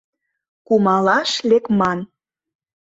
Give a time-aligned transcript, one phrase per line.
[0.67, 1.99] Кумалаш лекман.